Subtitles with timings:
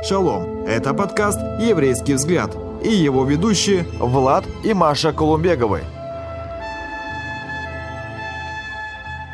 [0.00, 0.64] Шалом!
[0.64, 5.80] Это подкаст «Еврейский взгляд» и его ведущие Влад и Маша Колумбеговы.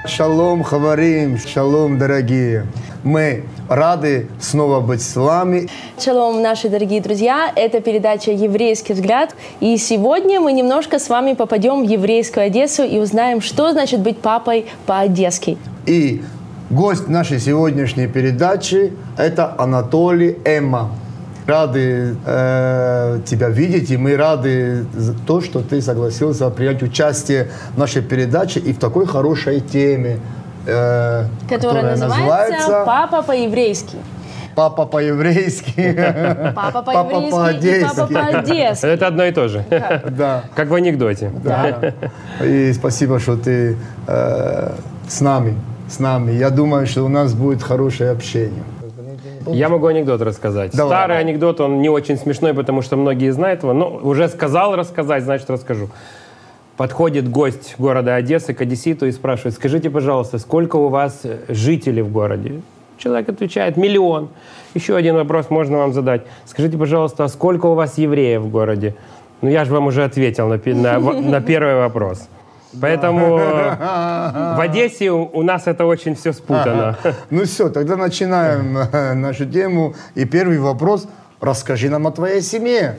[0.06, 2.66] Шалом, хаварим, шалом, дорогие.
[3.02, 5.68] Мы рады снова быть с вами.
[6.02, 7.52] Шалом, наши дорогие друзья!
[7.54, 9.36] Это передача «Еврейский взгляд».
[9.60, 14.18] И сегодня мы немножко с вами попадем в еврейскую Одессу и узнаем, что значит быть
[14.18, 15.58] папой по-одесски.
[15.84, 16.22] И
[16.74, 20.90] гость нашей сегодняшней передачи– это Анатолий Эмма.
[21.46, 27.78] Рады э, тебя видеть, и мы рады за то, что ты согласился принять участие в
[27.78, 30.20] нашей передаче и в такой хорошей теме,
[30.66, 33.96] э, которая, которая называется, называется «Папа по-еврейски».
[34.54, 35.92] Папа по-еврейски.
[36.54, 38.86] Папа по-еврейски папа по-одесски.
[38.86, 39.64] Это одно и то же.
[40.10, 40.44] Да.
[40.54, 41.30] Как в анекдоте.
[41.42, 41.92] Да.
[42.44, 44.70] И спасибо, что ты э,
[45.08, 45.56] с нами.
[45.88, 46.32] С нами.
[46.32, 48.62] Я думаю, что у нас будет хорошее общение.
[49.46, 50.72] Я могу анекдот рассказать.
[50.74, 50.90] Давай.
[50.90, 55.24] Старый анекдот, он не очень смешной, потому что многие знают его, но уже сказал рассказать,
[55.24, 55.90] значит расскажу.
[56.76, 62.10] Подходит гость города Одессы к одесситу и спрашивает, скажите, пожалуйста, сколько у вас жителей в
[62.10, 62.62] городе?
[62.98, 64.28] Человек отвечает, миллион.
[64.74, 66.22] Еще один вопрос можно вам задать.
[66.46, 68.96] Скажите, пожалуйста, а сколько у вас евреев в городе?
[69.40, 72.28] Ну, я же вам уже ответил на, на, на первый вопрос.
[72.80, 76.96] Поэтому в Одессе у нас это очень все спутано.
[77.30, 79.94] Ну все, тогда начинаем э, нашу тему.
[80.14, 81.06] И первый вопрос.
[81.40, 82.98] Расскажи нам о твоей семье.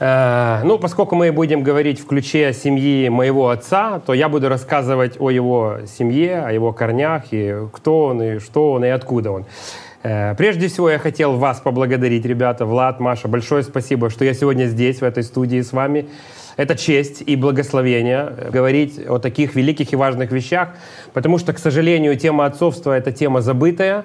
[0.00, 5.20] Э, ну, поскольку мы будем говорить в ключе семьи моего отца, то я буду рассказывать
[5.20, 9.46] о его семье, о его корнях, и кто он, и что он, и откуда он.
[10.02, 14.66] Э, прежде всего, я хотел вас поблагодарить, ребята, Влад, Маша, большое спасибо, что я сегодня
[14.66, 16.06] здесь, в этой студии с вами.
[16.56, 20.70] Это честь и благословение говорить о таких великих и важных вещах,
[21.12, 24.04] потому что, к сожалению, тема отцовства— это тема забытая,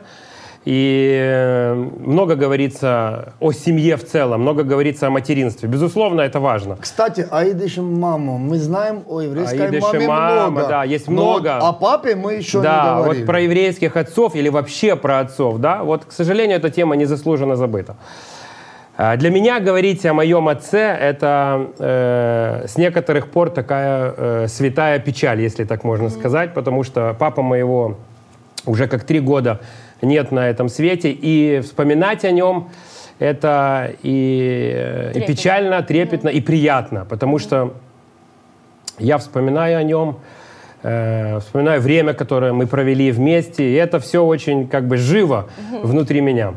[0.65, 5.69] и э, много говорится о семье в целом, много говорится о материнстве.
[5.69, 6.77] Безусловно, это важно.
[6.79, 8.37] Кстати, Аидышем маму.
[8.37, 10.67] Мы знаем о еврейской Аидышем маме мама, много.
[10.67, 11.57] Да, есть много.
[11.57, 13.21] о папе мы еще да, не говорили.
[13.21, 17.55] вот про еврейских отцов или вообще про отцов, да, вот, к сожалению, эта тема незаслуженно
[17.55, 17.95] забыта.
[19.01, 24.99] А, для меня говорить о моем отце– это э, с некоторых пор такая э, святая
[24.99, 27.95] печаль, если так можно сказать, потому что папа моего
[28.65, 29.61] уже как три года
[30.01, 32.71] нет на этом свете, и вспоминать о нем
[33.19, 37.75] это и, э, и печально, трепетно, и приятно, потому что
[38.97, 40.19] я вспоминаю о нем,
[40.83, 45.47] э, вспоминаю время, которое мы провели вместе, и это все очень как бы живо
[45.83, 46.55] внутри меня.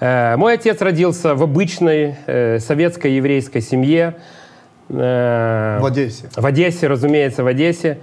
[0.00, 4.16] Э, мой отец родился в обычной э, советской еврейской семье.
[4.88, 6.28] Э, в Одессе.
[6.34, 7.98] В Одессе, разумеется, в Одессе.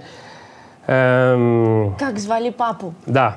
[0.86, 2.94] Эм, как звали папу?
[3.04, 3.36] Да.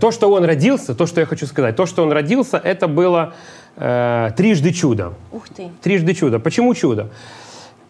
[0.00, 3.34] То, что он родился, то, что я хочу сказать, то, что он родился, это было
[3.74, 5.14] трижды чудо.
[5.32, 5.70] Ух ты.
[5.82, 6.38] Трижды чудо.
[6.38, 7.08] Почему чудо?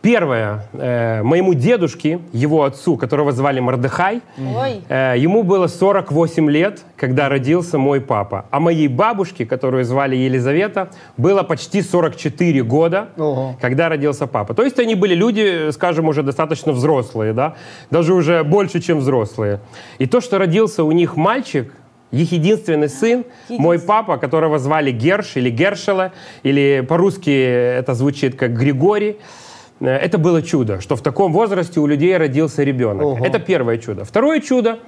[0.02, 4.20] Первое, э, моему дедушке, его отцу, которого звали Мордыхай,
[4.88, 8.46] э, ему было 48 лет, когда родился мой папа.
[8.50, 13.56] А моей бабушке, которую звали Елизавета, было почти 44 года, Ого.
[13.60, 14.54] когда родился папа.
[14.54, 17.54] То есть они были люди, скажем, уже достаточно взрослые, да?
[17.90, 19.60] даже уже больше, чем взрослые.
[19.98, 21.72] И то, что родился у них мальчик,
[22.10, 26.12] их единственный сын, мой папа, которого звали Герш или Гершела,
[26.42, 29.16] или по-русски это звучит как Григорий,
[29.90, 33.04] это было чудо, что в таком возрасте у людей родился ребенок.
[33.04, 33.24] Ого.
[33.24, 34.04] Это первое чудо.
[34.04, 34.78] Второе чудо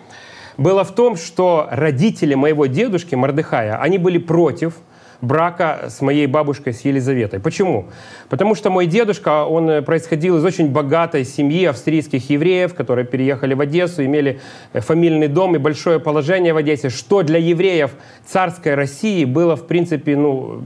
[0.56, 4.74] было в том, что родители моего дедушки Мордыхая, они были против
[5.20, 7.40] брака с моей бабушкой, с Елизаветой.
[7.40, 7.86] Почему?
[8.28, 13.54] Потому что мой дедушка, он э, происходил из очень богатой семьи австрийских евреев, которые переехали
[13.54, 14.40] в Одессу, имели
[14.72, 17.92] э, фамильный дом и большое положение в Одессе, что для евреев
[18.26, 20.62] царской России было, в принципе, ну,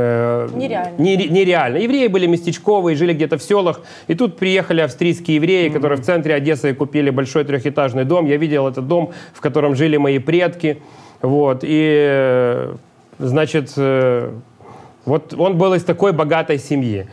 [0.00, 0.96] Э, нереально.
[0.98, 1.76] нереально.
[1.78, 3.80] Евреи были местечковые, жили где-то в селах.
[4.08, 5.72] И тут приехали австрийские евреи, mm-hmm.
[5.72, 8.26] которые в центре Одессы купили большой трехэтажный дом.
[8.26, 10.82] Я видел этот дом, в котором жили мои предки.
[11.22, 11.60] Вот.
[11.62, 12.74] И, э,
[13.18, 14.32] значит, э,
[15.04, 17.06] вот он был из такой богатой семьи.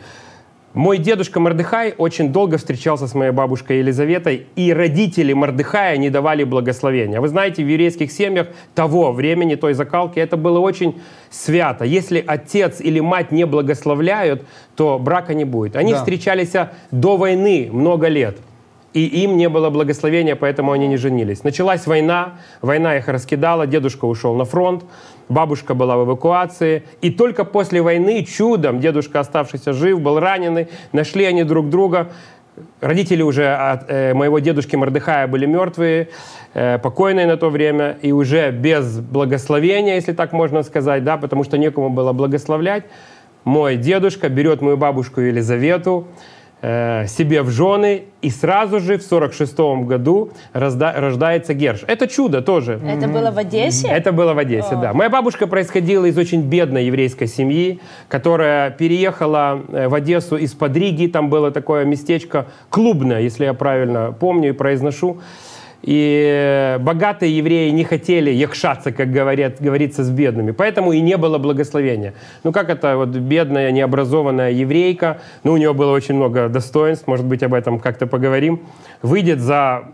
[0.74, 6.44] Мой дедушка Мордыхай очень долго встречался с моей бабушкой Елизаветой, и родители Мордыхая не давали
[6.44, 7.20] благословения.
[7.20, 10.98] Вы знаете, в еврейских семьях того времени, той закалки, это было очень
[11.28, 11.84] свято.
[11.84, 15.76] Если отец или мать не благословляют, то брака не будет.
[15.76, 15.98] Они да.
[15.98, 16.52] встречались
[16.90, 18.38] до войны много лет.
[18.92, 21.44] И им не было благословения, поэтому они не женились.
[21.44, 24.84] Началась война, война их раскидала, дедушка ушел на фронт,
[25.28, 26.84] бабушка была в эвакуации.
[27.00, 32.12] И только после войны чудом дедушка, оставшийся жив, был раненый, нашли они друг друга.
[32.82, 36.08] родители уже от э, моего дедушки Мордыхая были мертвые,
[36.52, 41.44] э, покойные на то время, и уже без благословения, если так можно сказать, да, потому
[41.44, 42.84] что некому было благословлять,
[43.44, 46.06] мой дедушка берет мою бабушку Елизавету,
[46.62, 51.82] себе в жены, и сразу же в 46 году разда, рождается Герш.
[51.88, 52.80] Это чудо тоже.
[52.86, 53.88] Это было в Одессе?
[53.88, 54.80] Это было в Одессе, О.
[54.80, 54.92] да.
[54.92, 61.08] Моя бабушка происходила из очень бедной еврейской семьи, которая переехала э, в Одессу из-под Риги.
[61.08, 65.18] Там было такое местечко клубное, если я правильно помню и произношу.
[65.82, 70.52] И богатые евреи не хотели якшаться, как говорят, говорится, с бедными.
[70.52, 72.14] Поэтому и не было благословения.
[72.44, 77.26] Ну как это вот бедная, необразованная еврейка, ну у нее было очень много достоинств, может
[77.26, 78.60] быть, об этом как-то поговорим,
[79.02, 79.84] выйдет за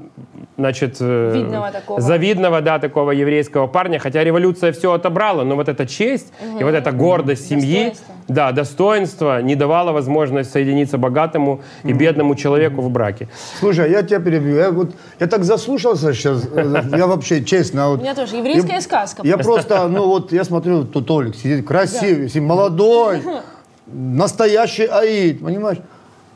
[0.58, 2.00] значит, э, видного такого.
[2.00, 6.60] завидного, да, такого еврейского парня, хотя революция все отобрала, но вот эта честь угу.
[6.60, 7.94] и вот эта гордость семьи,
[8.28, 13.28] да, достоинство не давало возможность соединиться богатому и бедному человеку в браке.
[13.58, 17.88] Слушай, я тебя перебью, я, вот, я так заслушался сейчас, э, я вообще, честно.
[17.88, 19.22] Вот, У меня тоже еврейская я, сказка.
[19.26, 22.40] Я просто, ну вот, я смотрю, тут Толик сидит красивый, да.
[22.40, 23.22] молодой,
[23.86, 25.78] настоящий аид, понимаешь?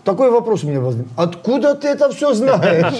[0.04, 1.06] Такой вопрос у меня возник.
[1.16, 2.99] Откуда ты это все знаешь?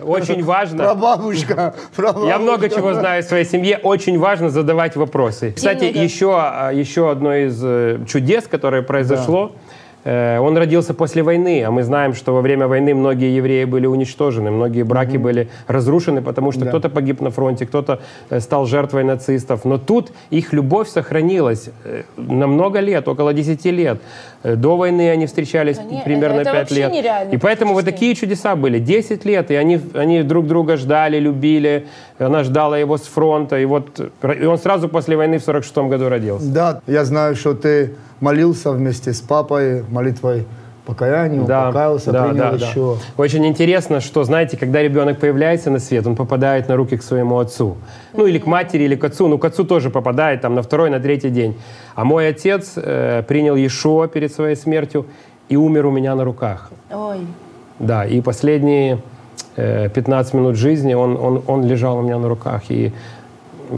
[0.00, 0.82] Очень важно.
[0.82, 1.74] Про бабушка.
[2.26, 3.78] Я много чего знаю о своей семье.
[3.82, 5.52] Очень важно задавать вопросы.
[5.52, 9.52] Кстати, еще, а, еще одно из э, чудес, которое произошло,
[10.04, 13.86] Э, он родился после войны, а мы знаем, что во время войны многие евреи были
[13.86, 15.18] уничтожены, многие браки mm-hmm.
[15.18, 16.68] были разрушены, потому что да.
[16.68, 19.64] кто-то погиб на фронте, кто-то э, стал жертвой нацистов.
[19.64, 21.70] Но тут их любовь сохранилась
[22.16, 24.00] на много лет, около 10 лет.
[24.42, 26.92] До войны они встречались они, примерно это 5 лет.
[27.32, 28.78] И поэтому вот такие чудеса были.
[28.78, 31.86] 10 лет, и они, они друг друга ждали, любили.
[32.18, 33.58] Она ждала его с фронта.
[33.58, 36.52] И вот и он сразу после войны в 46 году родился.
[36.52, 40.46] Да, я знаю, что ты молился вместе с папой молитвой
[40.84, 42.96] покаяния, да, покаялся, да, принял да, еще.
[42.96, 43.22] Да.
[43.22, 47.38] Очень интересно, что, знаете, когда ребенок появляется на свет, он попадает на руки к своему
[47.38, 47.76] отцу.
[48.14, 49.28] Ну, или к матери, или к отцу.
[49.28, 51.56] Ну, к отцу тоже попадает там на второй, на третий день.
[51.94, 55.06] А мой отец э, принял Иешуа перед своей смертью
[55.48, 56.70] и умер у меня на руках.
[56.90, 57.18] Ой.
[57.78, 58.98] Да, и последние
[59.56, 62.62] э, 15 минут жизни он, он, он лежал у меня на руках.
[62.70, 62.92] И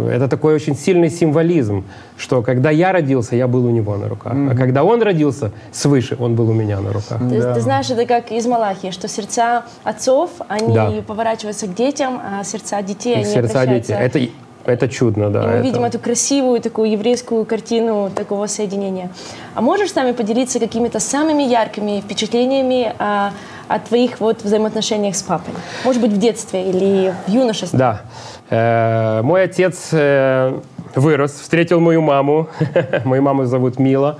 [0.08, 1.85] это такой очень сильный символизм,
[2.17, 4.35] что когда я родился, я был у него на руках.
[4.35, 4.52] Mm-hmm.
[4.52, 7.19] А когда он родился свыше, он был у меня на руках.
[7.19, 7.55] Ты, да.
[7.55, 10.93] ты знаешь, это как из Малахии, что сердца отцов, они да.
[11.06, 13.94] поворачиваются к детям, а сердца детей, они сердца детей.
[13.94, 14.20] Это,
[14.64, 15.43] это чудно, да.
[15.43, 15.62] И мы это...
[15.62, 19.11] видим эту красивую такую еврейскую картину такого соединения.
[19.55, 23.32] А можешь с нами поделиться какими-то самыми яркими впечатлениями о,
[23.69, 25.55] о твоих вот взаимоотношениях с папой?
[25.85, 27.79] Может быть, в детстве или в юношестве?
[27.79, 28.02] Да.
[28.50, 30.61] Э, мой отец э,
[30.94, 32.49] вырос, встретил мою маму.
[33.05, 34.19] Мою маму зовут Мила.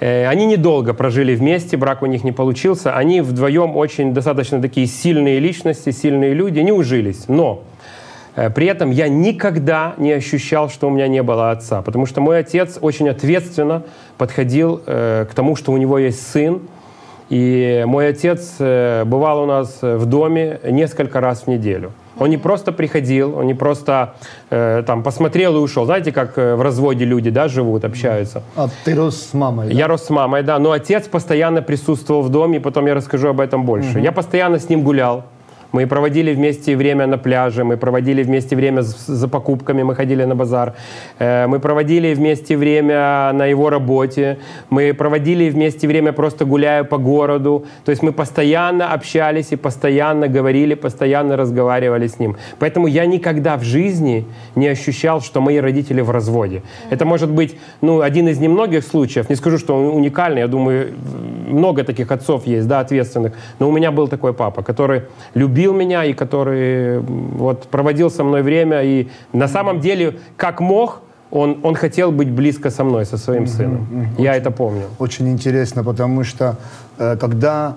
[0.00, 2.96] Э, они недолго прожили вместе, брак у них не получился.
[2.96, 7.28] Они вдвоем очень достаточно такие сильные личности, сильные люди, не ужились.
[7.28, 7.62] Но
[8.54, 12.40] при этом я никогда не ощущал, что у меня не было отца, потому что мой
[12.40, 13.84] отец очень ответственно
[14.18, 16.60] подходил к тому, что у него есть сын.
[17.30, 21.92] И мой отец бывал у нас в доме несколько раз в неделю.
[22.18, 24.14] Он не просто приходил, он не просто
[24.50, 25.84] э, там посмотрел и ушел.
[25.84, 28.42] Знаете, как э, в разводе люди, да, живут, общаются.
[28.56, 29.74] А ты рос с мамой, да?
[29.74, 30.58] Я рос с мамой, да.
[30.58, 33.90] Но отец постоянно присутствовал в доме, потом я расскажу об этом больше.
[33.90, 33.98] Угу.
[33.98, 35.24] Я постоянно с ним гулял.
[35.76, 40.34] Мы проводили вместе время на пляже, мы проводили вместе время за покупками, мы ходили на
[40.34, 40.72] базар.
[41.18, 44.38] Э, мы проводили вместе время на его работе.
[44.70, 47.66] Мы проводили вместе время просто гуляя по городу.
[47.84, 52.36] То есть мы постоянно общались и постоянно говорили, постоянно разговаривали с ним.
[52.58, 54.24] Поэтому я никогда в жизни
[54.54, 56.62] не ощущал, что мои родители в разводе.
[56.90, 59.28] Это может быть ну, один из немногих случаев.
[59.28, 60.40] Не скажу, что он уникальный.
[60.40, 60.94] Я думаю,
[61.48, 63.34] много таких отцов есть, да, ответственных.
[63.58, 65.02] Но у меня был такой папа, который
[65.34, 67.00] любил любил меня и который
[67.38, 68.82] вот проводил со мной время.
[68.82, 73.42] И на самом деле, как мог, он, он хотел быть близко со мной, со своим
[73.42, 73.88] mm-hmm, сыном.
[73.90, 74.22] Mm-hmm.
[74.22, 74.82] Я очень, это помню.
[74.98, 76.56] Очень интересно, потому что
[76.98, 77.74] э, когда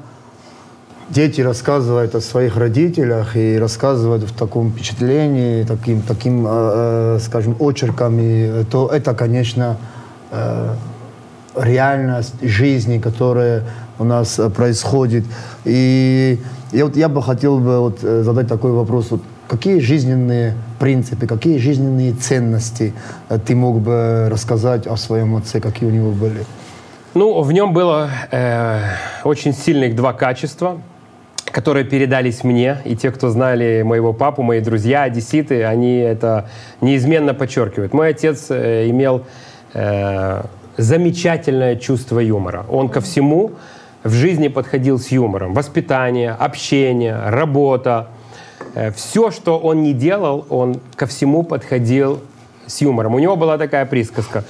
[1.09, 7.55] дети рассказывают о своих родителях и рассказывают в таком впечатлении, таким, таким э, э скажем,
[7.59, 9.77] очерками, то это, конечно,
[10.31, 10.75] э,
[11.55, 13.63] реальность жизни, которая
[13.97, 15.23] у нас э, происходит.
[15.65, 16.37] И
[16.71, 19.11] я, вот, я бы хотел бы вот, э, задать такой вопрос.
[19.11, 22.93] Вот, какие жизненные принципы, какие жизненные ценности
[23.29, 26.45] э, ты мог бы рассказать о своем отце, какие у него были?
[27.15, 28.81] Ну, в нем было э,
[29.23, 30.79] очень сильных два качества,
[31.51, 32.77] которые передались мне.
[32.85, 36.49] И те, кто знали моего папу, мои друзья, одесситы, они это
[36.81, 37.93] неизменно подчеркивают.
[37.93, 39.25] Мой отец э, имел
[39.73, 40.43] э,
[40.77, 42.65] замечательное чувство юмора.
[42.69, 43.51] Он ко всему
[44.03, 45.53] в жизни подходил с юмором.
[45.53, 48.07] Воспитание, общение, работа.
[48.75, 52.19] Э, Все, что он не делал, он ко всему подходил
[52.65, 53.15] с юмором.
[53.15, 54.43] У него была такая присказка.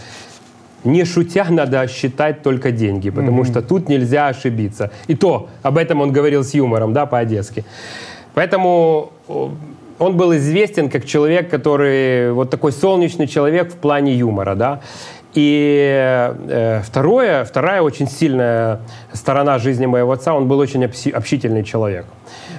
[0.83, 4.91] Не шутя, надо считать только деньги, потому что тут нельзя ошибиться.
[5.07, 7.65] И то, об этом он говорил с юмором, да, по-одесски.
[8.33, 9.11] Поэтому
[9.99, 14.79] он был известен как человек, который вот такой солнечный человек в плане юмора, да.
[15.35, 18.79] И э, второе, вторая очень сильная
[19.13, 22.05] сторона жизни моего отца, он был очень общи- общительный человек.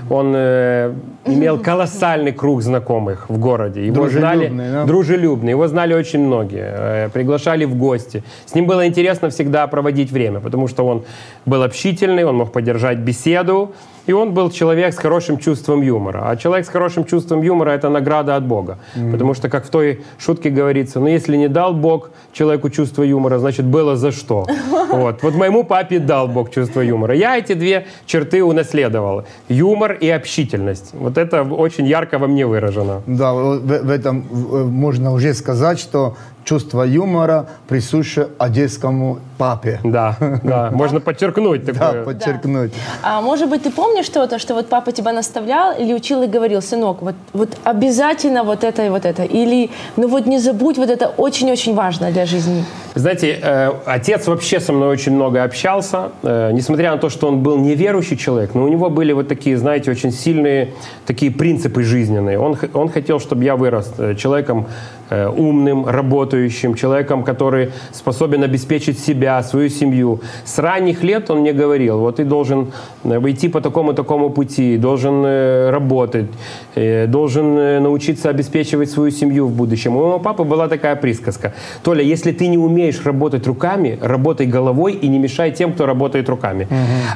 [0.08, 0.92] Он э,
[1.26, 3.86] имел колоссальный круг знакомых в городе.
[3.86, 4.84] Его знали Дружелюбный, да?
[4.84, 5.50] дружелюбный.
[5.50, 8.22] Его знали очень многие, э, приглашали в гости.
[8.46, 11.02] С ним было интересно всегда проводить время, потому что он
[11.46, 13.72] был общительный, он мог поддержать беседу,
[14.06, 16.22] и он был человек с хорошим чувством юмора.
[16.30, 18.78] А человек с хорошим чувством юмора– это награда от Бога.
[19.12, 23.38] Потому что, как в той шутке говорится, ну, если не дал Бог человеку чувство юмора,
[23.38, 24.46] значит, было за что.
[24.90, 27.14] Вот, вот моему папе дал Бог чувство юмора.
[27.14, 29.24] Я эти две черты унаследовал.
[29.48, 30.90] Юмор и общительность.
[30.92, 33.00] Вот это очень ярко во мне выражено.
[33.06, 39.80] Да, в, в этом э, можно уже сказать, что чувство юмора присуще одесскому папе.
[39.84, 42.04] Да, да, можно подчеркнуть Да, такое.
[42.04, 42.72] подчеркнуть.
[43.02, 46.60] А может быть, ты помнишь что-то, что вот папа тебя наставлял или учил и говорил,
[46.62, 50.90] сынок, вот, вот обязательно вот это и вот это, или ну вот не забудь, вот
[50.90, 52.64] это очень-очень важно для жизни.
[52.94, 57.42] Знаете, э, отец вообще со мной очень много общался, э, несмотря на то, что он
[57.42, 60.74] был неверующий человек, но у него были вот такие, знаете, очень сильные
[61.06, 62.38] такие принципы жизненные.
[62.38, 64.66] Он, он хотел, чтобы я вырос э, человеком
[65.10, 70.20] умным, работающим, человеком, который способен обеспечить себя, свою семью.
[70.44, 72.72] С ранних лет он мне говорил, вот ты должен
[73.04, 76.26] э, идти по такому-такому пути, должен э, работать,
[76.74, 79.96] э, должен э, научиться обеспечивать свою семью в будущем.
[79.96, 81.52] У моего папы была такая присказка.
[81.82, 86.28] Толя, если ты не умеешь работать руками, работай головой и не мешай тем, кто работает
[86.28, 86.68] руками.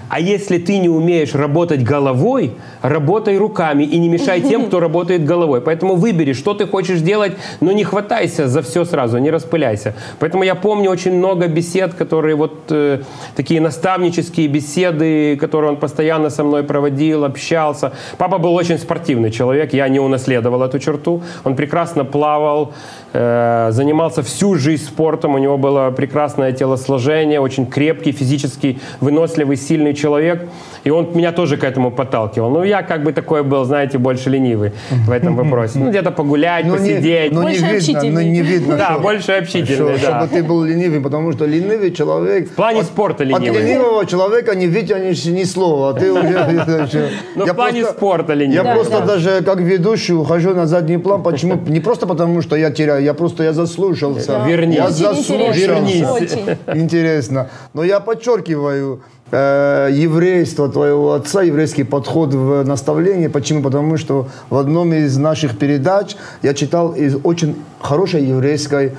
[0.09, 5.25] А если ты не умеешь работать головой, работай руками и не мешай тем, кто работает
[5.25, 5.61] головой.
[5.61, 9.95] Поэтому выбери, что ты хочешь делать, но не хватайся за все сразу, не распыляйся.
[10.19, 13.01] Поэтому я помню очень много бесед, которые вот э,
[13.37, 17.93] такие наставнические беседы, которые он постоянно со мной проводил, общался.
[18.19, 21.23] Папа был очень спортивный человек, я не унаследовал эту черту.
[21.45, 22.73] Он прекрасно плавал,
[23.13, 29.95] э, занимался всю жизнь спортом, у него было прекрасное телосложение, очень крепкий, физически выносливый, сильный
[29.95, 30.49] человек.
[30.85, 32.51] И он меня тоже к этому подталкивал.
[32.51, 35.79] Ну, я как бы такой был, знаете, больше ленивый в этом вопросе.
[35.79, 37.33] Ну, где-то погулять, Ну, не, посидеть.
[37.33, 40.27] ну, не видно, ну, не видно, Да, что- больше общительный, что- да.
[40.27, 42.51] чтобы ты был ленивый, потому что ленивый человек...
[42.51, 43.61] В плане спорта От ленивый.
[43.63, 45.91] ленивого человека не вытянешь ни слова.
[45.91, 46.25] а Ты уже...
[47.37, 48.57] Ну, Я в плане просто- спорта ленивый.
[48.57, 49.07] Я Да, просто да.
[49.07, 51.23] даже как ведущий ухожу на задний план.
[51.23, 51.55] Почему?
[51.67, 54.29] Не просто потому, что я теряю, я просто я заслушался.
[54.39, 54.47] Да.
[54.49, 54.77] Вернись.
[54.77, 55.61] Я заслушался.
[55.61, 56.81] интересно, очень.
[56.81, 57.49] Интересно.
[57.75, 59.01] Но я подчеркиваю
[59.35, 63.27] э, еврейство твоего отца, еврейский подход в наставлении.
[63.27, 63.63] Почему?
[63.63, 68.93] Потому что в одном из наших передач я читал из очень хорошей еврейской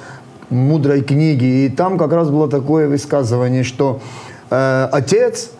[0.50, 1.66] мудрой книги.
[1.66, 4.02] И там как раз было такое высказывание, что
[4.50, 5.52] э, отец,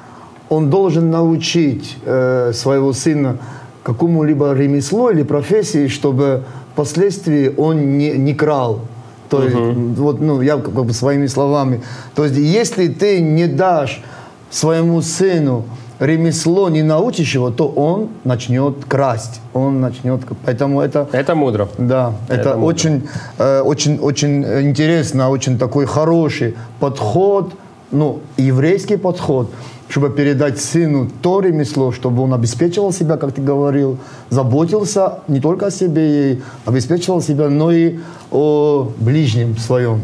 [0.50, 3.38] он должен научить э, своего сына
[3.84, 8.82] какому-либо ремеслу или профессии, чтобы впоследствии он не, не крал.
[9.30, 11.82] То есть, вот, ну, я как бы своими словами.
[12.14, 14.04] То есть, если ты не дашь
[14.50, 15.66] своему сыну
[16.00, 19.42] ремесло, не научишь его, то он начнет красть.
[19.54, 20.22] Он начнет...
[20.46, 21.08] Поэтому это...
[21.12, 21.68] Это мудро.
[21.78, 22.66] Да, это, мудро.
[22.66, 27.54] очень, э, очень, очень интересно, очень такой хороший подход,
[27.92, 29.52] ну, еврейский подход,
[29.88, 33.98] чтобы передать сыну то ремесло, чтобы он обеспечивал себя, как ты говорил,
[34.30, 38.00] заботился не только о себе, и обеспечивал себя, но и
[38.32, 40.02] о ближнем своем.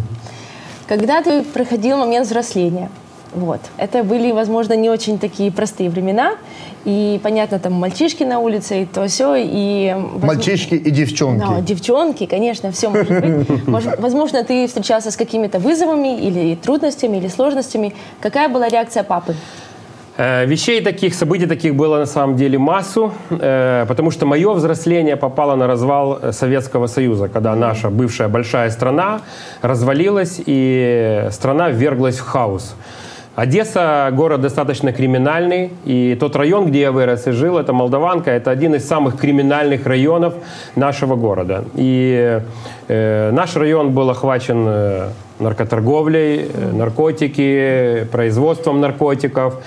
[0.88, 2.89] Когда ты проходил момент взросления,
[3.33, 6.33] вот, это были, возможно, не очень такие простые времена,
[6.85, 9.93] и, понятно, там мальчишки на улице, и то все, и...
[9.95, 11.39] возможно- Мальчишки и девчонки.
[11.47, 13.47] Да, девчонки, конечно, все может быть.
[13.67, 17.93] Мож- Возможно, ты встречался с какими-то вызовами или трудностями, или сложностями.
[18.19, 19.35] Какая была реакция папы?
[20.17, 25.15] Э, Вещей таких, событий таких было на самом деле массу, э, потому что мое взросление
[25.15, 29.21] попало на развал Советского Союза, когда наша бывшая большая страна
[29.61, 32.75] развалилась и страна вверглась в хаос.
[33.35, 38.51] Одесса– город достаточно криминальный, и тот район, где я вырос и жил, это Молдаванка, это
[38.51, 40.33] один из самых криминальных районов
[40.75, 41.63] нашего города.
[41.75, 42.41] И
[42.89, 45.09] э, наш район был охвачен э,
[45.39, 49.63] наркоторговлей, э, наркотики, производством наркотиков.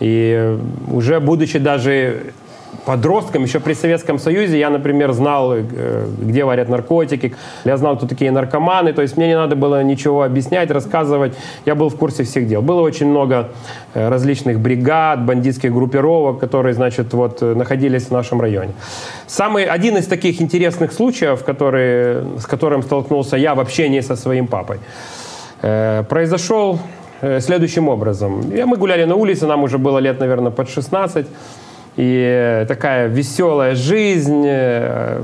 [0.00, 0.56] И
[0.90, 2.32] уже будучи даже
[2.84, 7.34] подростком, еще при Советском Союзе, я, например, знал, э, где варят наркотики,
[7.64, 11.34] я знал, кто такие наркоманы, то есть мне не надо было ничего объяснять, рассказывать,
[11.66, 12.62] я был в курсе всех дел.
[12.62, 13.50] Было очень много
[13.94, 18.72] э, различных бригад, бандитских группировок, которые, значит, вот находились в нашем районе.
[19.26, 24.46] Самый, один из таких интересных случаев, который, с которым столкнулся я в общении со своим
[24.46, 24.78] папой,
[25.60, 26.78] произошел
[27.38, 28.42] следующим образом.
[28.66, 31.26] Мы гуляли на улице, нам уже было лет, наверное, под 16,
[31.96, 35.20] и такая веселая жизнь, э,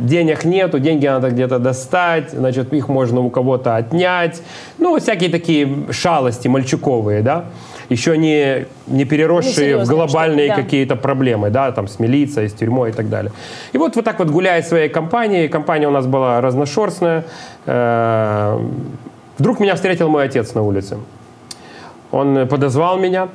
[0.00, 4.42] денег нету, деньги надо где-то достать, значит, их можно у кого-то отнять.
[4.78, 7.44] Ну, всякие такие шалости мальчуковые, да,
[7.90, 10.56] еще не, не переросшие в глобальные да.
[10.56, 13.30] какие-то проблемы, да, там, с милицией, с тюрьмой и так далее.
[13.72, 17.24] И вот, вот так вот гуляя своей компанией, компания у нас была разношерстная,
[17.66, 18.58] э,
[19.38, 20.98] вдруг меня встретил мой отец на улице.
[22.10, 23.28] Он подозвал меня,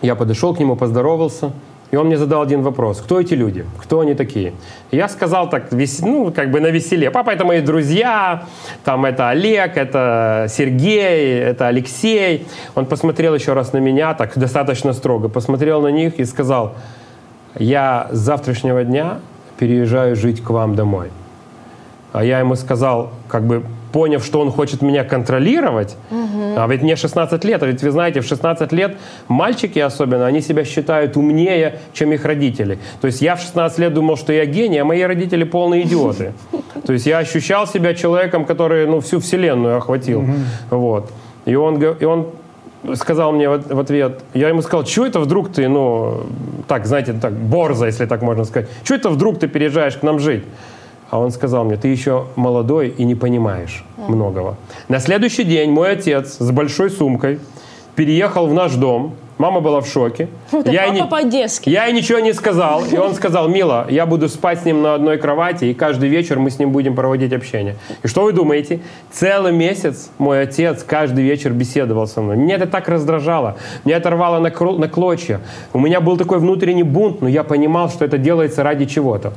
[0.00, 1.50] я подошел к нему, поздоровался–
[1.90, 3.00] и он мне задал один вопрос.
[3.00, 3.64] Кто эти люди?
[3.78, 4.52] Кто они такие?
[4.90, 5.68] я сказал так,
[6.02, 7.10] ну, как бы на веселе.
[7.10, 8.44] Папа, это мои друзья,
[8.84, 12.46] там это Олег, это Сергей, это Алексей.
[12.74, 16.74] Он посмотрел еще раз на меня, так достаточно строго, посмотрел на них и сказал,
[17.58, 19.18] я с завтрашнего дня
[19.58, 21.10] переезжаю жить к вам домой.
[22.12, 26.54] А я ему сказал, как бы поняв, что он хочет меня контролировать, угу.
[26.56, 28.96] а ведь мне 16 лет, а ведь вы знаете, в 16 лет
[29.28, 32.78] мальчики особенно, они себя считают умнее, чем их родители.
[33.00, 36.32] То есть я в 16 лет думал, что я гений, а мои родители полные идиоты.
[36.86, 40.20] То есть я ощущал себя человеком, который ну, всю вселенную охватил.
[40.20, 40.32] Угу.
[40.70, 41.10] Вот.
[41.46, 42.28] И он, и он
[42.94, 46.26] сказал мне в, в ответ, я ему сказал, что это вдруг ты, ну,
[46.66, 50.18] так, знаете, так, борза, если так можно сказать, что это вдруг ты переезжаешь к нам
[50.18, 50.44] жить?
[51.10, 54.08] А он сказал мне, ты еще молодой и не понимаешь mm.
[54.08, 54.56] многого.
[54.88, 57.40] На следующий день мой отец с большой сумкой
[57.96, 59.14] переехал в наш дом.
[59.38, 60.28] Мама была в шоке.
[60.52, 61.70] Это я папа по-детски.
[61.70, 62.84] Я ей ничего не сказал.
[62.84, 66.38] И он сказал, Мила, я буду спать с ним на одной кровати, и каждый вечер
[66.40, 67.76] мы с ним будем проводить общение.
[68.02, 68.80] И что вы думаете?
[69.10, 72.36] Целый месяц мой отец каждый вечер беседовал со мной.
[72.36, 73.56] Меня это так раздражало.
[73.84, 75.40] Меня это рвало на, на клочья.
[75.72, 79.32] У меня был такой внутренний бунт, но я понимал, что это делается ради чего-то.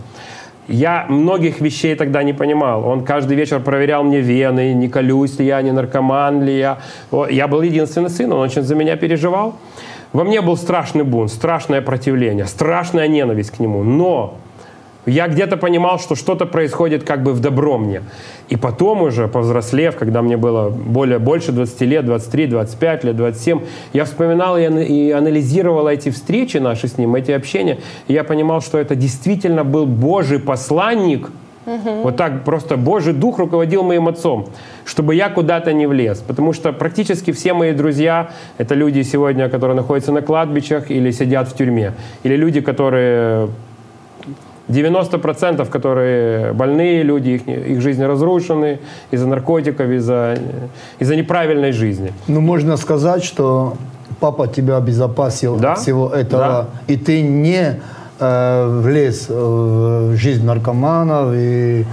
[0.71, 2.87] Я многих вещей тогда не понимал.
[2.87, 6.79] Он каждый вечер проверял мне вены, не колюсь ли я, не наркоман ли я.
[7.29, 9.55] Я был единственный сын, он очень за меня переживал.
[10.13, 13.83] Во мне был страшный бунт, страшное противление, страшная ненависть к нему.
[13.83, 14.37] Но
[15.05, 18.03] я где-то понимал, что что-то происходит как бы в добро мне.
[18.49, 23.61] И потом уже, повзрослев, когда мне было более, больше 20 лет, 23, 25 лет, 27,
[23.93, 27.79] я вспоминал и, анализировал эти встречи наши с ним, эти общения.
[28.07, 31.29] И я понимал, что это действительно был Божий посланник,
[31.63, 32.01] Угу.
[32.01, 34.47] Вот так просто Божий Дух руководил моим отцом,
[34.83, 36.17] чтобы я куда-то не влез.
[36.17, 41.47] Потому что практически все мои друзья— это люди сегодня, которые находятся на кладбищах или сидят
[41.47, 41.93] в тюрьме.
[42.23, 43.49] Или люди, которые
[44.71, 48.79] 90% которые больные люди, их, их жизни разрушены
[49.11, 50.37] из-за наркотиков, из-за
[50.99, 52.13] из неправильной жизни.
[52.27, 53.75] Ну, можно сказать, что
[54.19, 55.73] папа тебя обезопасил да?
[55.73, 56.67] от всего этого, да.
[56.87, 57.79] и ты не
[58.19, 61.85] э, влез в жизнь наркоманов и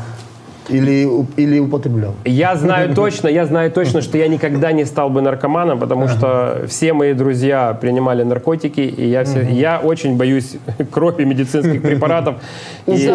[0.68, 2.14] или, или употреблял?
[2.24, 6.12] Я знаю точно, я знаю точно, что я никогда не стал бы наркоманом, потому ага.
[6.12, 10.56] что все мои друзья принимали наркотики, и я, все, я очень боюсь
[10.90, 12.36] крови, медицинских препаратов.
[12.86, 13.08] и,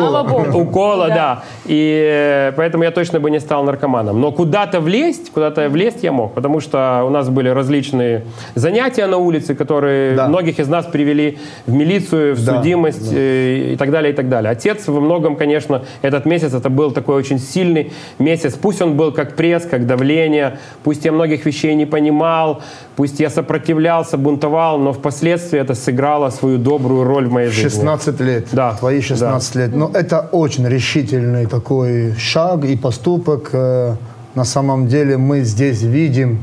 [0.53, 1.43] Укола, да.
[1.65, 4.19] И э, поэтому я точно бы не стал наркоманом.
[4.19, 8.23] Но куда-то влезть, куда-то влезть я мог, потому что у нас были различные
[8.55, 10.27] занятия на улице, которые да.
[10.27, 13.17] многих из нас привели в милицию, в да, судимость да.
[13.17, 14.51] Э, и так далее, и так далее.
[14.51, 18.53] Отец во многом, конечно, этот месяц это был такой очень сильный месяц.
[18.53, 22.61] Пусть он был как пресс, как давление, пусть я многих вещей не понимал,
[22.95, 27.69] пусть я сопротивлялся, бунтовал, но впоследствии это сыграло свою добрую роль в моей жизни.
[27.69, 28.47] 16 лет.
[28.51, 28.73] Да.
[28.73, 29.59] Твои 16 да.
[29.59, 29.75] лет.
[29.75, 33.49] Но это очень решительный такой шаг и поступок.
[33.53, 33.95] Э,
[34.35, 36.39] на самом деле мы здесь видим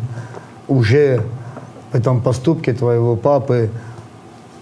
[0.69, 1.23] уже
[1.91, 3.71] в этом поступке твоего папы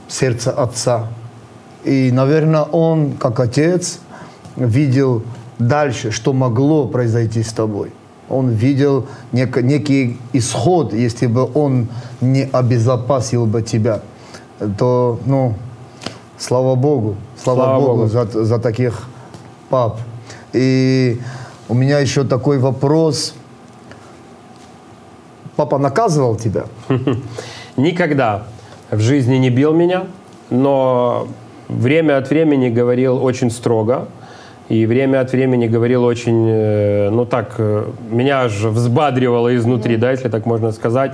[0.09, 1.09] сердце отца.
[1.85, 4.01] И, наверное, он, как отец,
[4.57, 5.22] видел
[5.59, 7.92] дальше, что могло произойти с тобой.
[8.29, 11.88] Он видел нек, некий исход, если бы он
[12.21, 14.01] не обезопасил бы тебя.
[14.79, 15.55] То, ну,
[16.37, 18.09] слава Богу, слава, слава Богу, Богу.
[18.09, 19.09] За, за таких
[19.71, 19.99] пап.
[20.53, 21.21] И
[21.68, 23.35] у меня еще такой вопрос.
[25.57, 26.64] Папа наказывал тебя?
[27.77, 28.44] Никогда
[28.90, 30.07] в жизни не бил меня,
[30.51, 31.29] но
[31.68, 34.09] время от времени говорил очень строго
[34.69, 40.11] и время от времени говорил очень, э, ну так, э, меня аж взбадривало изнутри, да,
[40.11, 41.13] если так можно сказать.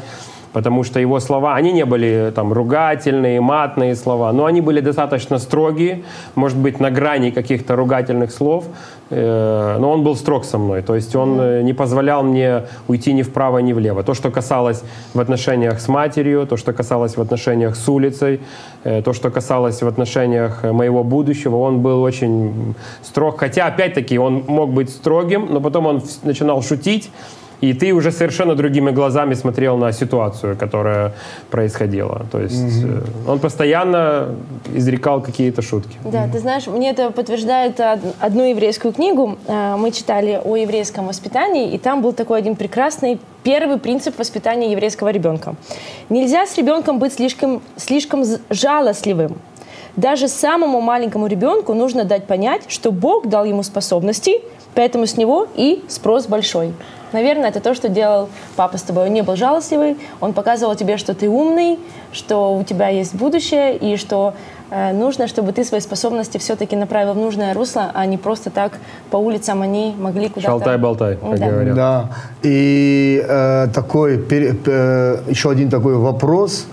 [0.54, 5.38] Потому что его слова, они не были там ругательные, матные слова, но они были достаточно
[5.38, 6.04] строгие,
[6.36, 8.64] может быть, на грани каких-то ругательных слов,
[9.10, 13.12] э, но он был строг со мной, то есть он э, не позволял мне уйти
[13.12, 14.04] ни вправо, ни влево.
[14.04, 18.40] То, что касалось в отношениях с матерью, то, что касалось в отношениях с улицей,
[18.84, 24.44] э, то, что касалось в отношениях моего будущего, он был очень строг, хотя, опять-таки, он
[24.46, 27.10] мог быть строгим, но потом он начинал шутить,
[27.64, 31.12] и ты уже совершенно другими глазами смотрел на ситуацию, которая
[31.50, 32.26] происходила.
[32.30, 33.32] То есть угу.
[33.32, 34.28] он постоянно
[34.74, 35.96] изрекал какие-то шутки.
[36.04, 37.80] Да, ты знаешь, мне это подтверждает
[38.20, 39.38] одну еврейскую книгу.
[39.46, 44.70] Э, мы читали о еврейском воспитании, и там был такой один прекрасный первый принцип воспитания
[44.72, 45.54] еврейского ребенка.
[46.10, 49.36] Нельзя с ребенком быть слишком, слишком жалостливым.
[49.96, 54.42] Даже самому маленькому ребенку нужно дать понять, что Бог дал ему способности,
[54.74, 56.72] поэтому с него и спрос большой.
[57.14, 59.06] Наверное, это то, что делал папа с тобой.
[59.06, 61.78] Он не был жалостливый, он показывал тебе, что ты умный,
[62.10, 64.34] что у тебя есть будущее, и что
[64.70, 68.72] э, нужно, чтобы ты свои способности все-таки направил в нужное русло, а не просто так
[69.12, 70.48] по улицам они могли куда-то...
[70.48, 71.50] Шалтай-болтай, как да.
[71.50, 71.76] говорят.
[71.76, 72.10] Да.
[72.42, 76.66] И э, такой, э, еще один такой вопрос.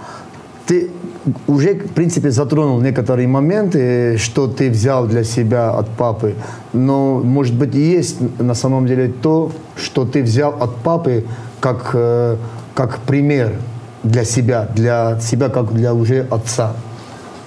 [0.66, 0.90] Ты
[1.48, 6.36] уже, в принципе, затронул некоторые моменты, что ты взял для себя от папы.
[6.74, 11.26] Но, может быть, есть на самом деле то, что ты взял от папы
[11.60, 12.38] как, э,
[12.74, 13.54] как пример
[14.04, 16.74] для себя, для себя как для уже отца.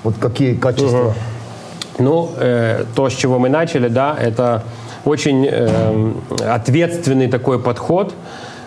[0.05, 1.07] Вот какие качества?
[1.07, 1.15] Угу.
[1.99, 4.63] Ну, э, то, с чего мы начали, да, это
[5.05, 6.13] очень э,
[6.49, 8.15] ответственный такой подход,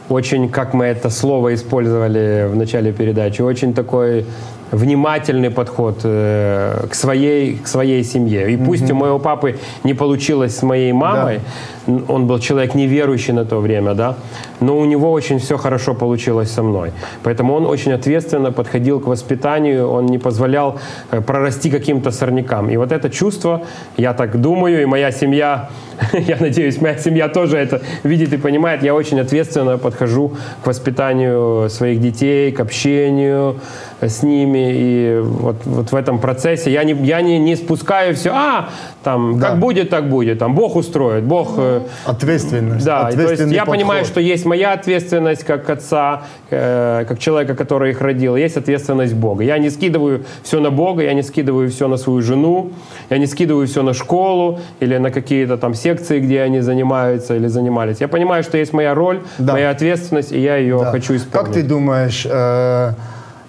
[0.10, 4.26] очень, как мы это слово использовали в начале передачи, очень такой
[4.72, 8.52] внимательный подход э, к, своей, к своей семье.
[8.52, 8.92] И пусть mm-hmm.
[8.92, 11.44] у моего папы не получилось с моей мамой, да.
[11.88, 14.16] Он был человек неверующий на то время, да,
[14.60, 16.92] но у него очень все хорошо получилось со мной.
[17.24, 20.80] Поэтому он очень ответственно подходил к воспитанию, он не позволял
[21.12, 22.70] э, прорасти каким-то сорнякам.
[22.70, 23.62] И вот это чувство,
[23.98, 25.70] я так думаю, и моя семья,
[26.14, 31.70] я надеюсь, моя семья тоже это видит и понимает, я очень ответственно подхожу к воспитанию
[31.70, 33.56] своих детей, к общению,
[34.02, 34.72] с ними.
[34.74, 38.70] И вот, вот в этом процессе я не, я не, не спускаю все, а,
[39.04, 39.50] там, да.
[39.50, 41.58] как будет, так будет, там, Бог устроит, Бог...
[42.06, 42.86] Ответственность.
[42.86, 43.76] Да, то есть я подход.
[43.76, 49.14] понимаю, что есть моя ответственность как отца, э, как человека, который их родил, есть ответственность
[49.14, 49.44] Бога.
[49.44, 52.72] Я не скидываю все на Бога, я не скидываю все на свою жену,
[53.10, 57.48] я не скидываю все на школу или на какие-то там секции, где они занимаются или
[57.48, 58.02] занимались.
[58.02, 59.54] Я понимаю, что есть моя роль, да.
[59.54, 60.92] моя ответственность, и я ее да.
[60.92, 61.32] хочу исполнить.
[61.32, 62.94] Как ты думаешь, э,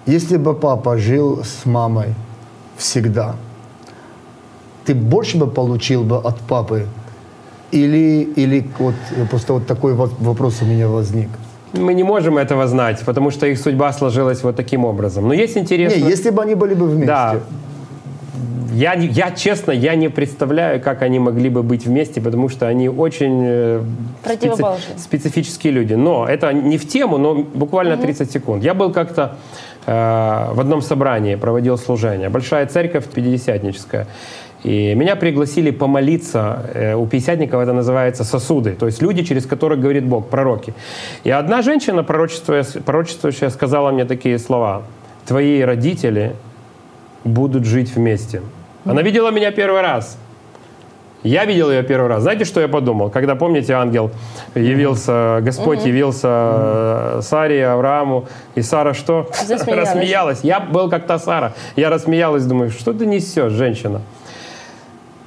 [0.05, 2.15] если бы папа жил с мамой
[2.77, 3.35] всегда,
[4.85, 6.87] ты больше бы получил бы от папы?
[7.71, 8.95] Или, или вот
[9.29, 11.29] просто вот такой вопрос у меня возник.
[11.73, 15.27] Мы не можем этого знать, потому что их судьба сложилась вот таким образом.
[15.27, 15.99] Но есть интересно...
[15.99, 17.07] Не, если бы они были бы вместе.
[17.07, 17.35] Да.
[18.73, 22.87] Я, я, честно, я не представляю, как они могли бы быть вместе, потому что они
[22.87, 23.81] очень э,
[24.23, 24.63] специ,
[24.97, 25.95] специфические люди.
[25.95, 28.03] Но это не в тему, но буквально угу.
[28.03, 28.63] 30 секунд.
[28.63, 32.29] Я был как-то Э, в одном собрании проводил служение.
[32.29, 34.05] Большая церковь, пятидесятническая.
[34.63, 36.69] И меня пригласили помолиться.
[36.73, 40.73] Э, у пятидесятников это называется сосуды, то есть люди, через которых говорит Бог, пророки.
[41.23, 44.83] И одна женщина, пророчествующая, сказала мне такие слова.
[45.25, 46.35] «Твои родители
[47.23, 48.41] будут жить вместе».
[48.85, 50.17] Она видела меня первый раз–
[51.23, 52.23] я видел ее первый раз.
[52.23, 53.09] Знаете, что я подумал?
[53.09, 54.11] Когда, помните, ангел
[54.55, 59.29] явился, Господь явился Саре, Аврааму, и Сара что?
[59.67, 60.39] Рассмеялась.
[60.43, 61.53] Я был как та Сара.
[61.75, 64.01] Я рассмеялась, думаю, что ты несешь, женщина?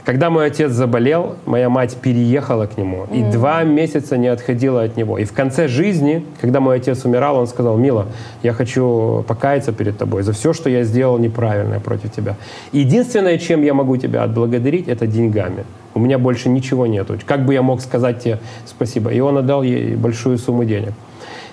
[0.05, 4.97] Когда мой отец заболел, моя мать переехала к нему и два месяца не отходила от
[4.97, 5.17] него.
[5.19, 8.07] И в конце жизни, когда мой отец умирал, он сказал, Мила,
[8.43, 12.35] я хочу покаяться перед тобой за все, что я сделал неправильное против тебя.
[12.73, 15.65] Единственное, чем я могу тебя отблагодарить, это деньгами.
[15.95, 17.19] У меня больше ничего нету.
[17.27, 19.11] Как бы я мог сказать тебе спасибо?
[19.11, 20.93] И он отдал ей большую сумму денег.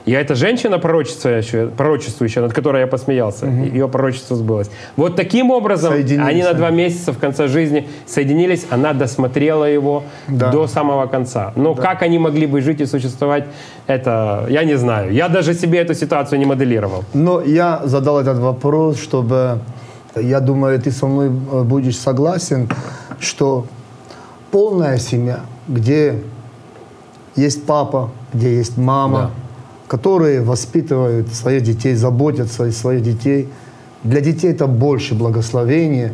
[0.05, 3.63] И эта женщина пророчествующая, пророчествующая, над которой я посмеялся, угу.
[3.65, 4.69] ее пророчество сбылось.
[4.95, 10.51] Вот таким образом они на два месяца в конце жизни соединились, она досмотрела его да.
[10.51, 11.53] до самого конца.
[11.55, 11.81] Но да.
[11.81, 13.45] как они могли бы жить и существовать,
[13.87, 15.13] это я не знаю.
[15.13, 17.03] Я даже себе эту ситуацию не моделировал.
[17.13, 19.59] Но я задал этот вопрос, чтобы,
[20.15, 22.67] я думаю, ты со мной э, будешь согласен,
[23.19, 23.65] что
[24.51, 26.21] полная семья, где
[27.35, 29.29] есть папа, где есть мама, да
[29.89, 33.49] которые воспитывают своих детей, заботятся о своих детей.
[34.03, 36.13] Для детей это больше благословения,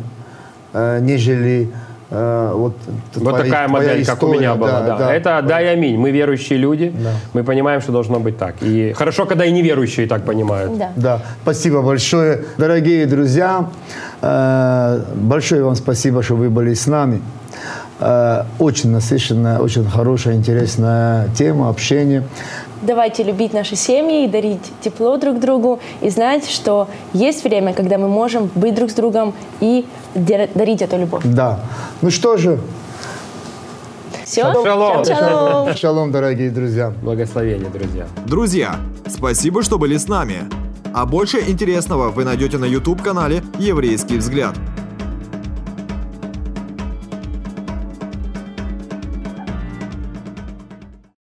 [0.72, 1.68] э, нежели
[2.08, 2.74] э, вот,
[3.14, 4.80] Вот твоя- такая твоя модель, как у история, меня была.
[4.98, 5.98] Да, Это да и аминь.
[5.98, 6.92] Мы верующие люди.
[6.96, 7.10] Да.
[7.34, 8.54] Мы понимаем, что должно быть так.
[8.62, 10.78] И хорошо, когда и неверующие так понимают.
[10.78, 10.92] Да.
[10.96, 12.44] Да, спасибо большое.
[12.58, 13.68] Дорогие друзья,
[14.22, 17.20] э, большое вам спасибо, что вы были с нами.
[17.98, 22.22] Э, Очень насыщенная, очень хорошая, интересная тема, общение.
[22.82, 27.96] Давайте любить наши семьи и дарить тепло друг другу, и знать, что есть время, когда
[27.96, 31.22] мы можем быть друг с другом и дарить эту любовь.
[31.24, 31.60] Да.
[32.02, 32.60] Ну что же,
[34.24, 34.42] Все?
[34.52, 35.04] Шалом.
[35.04, 35.76] Шалом.
[35.76, 36.92] шалом, дорогие друзья.
[37.02, 38.06] Благословения, друзья.
[38.26, 38.76] Друзья,
[39.08, 40.40] спасибо, что были с нами.
[40.92, 44.54] А больше интересного вы найдете на YouTube-канале «Еврейский взгляд».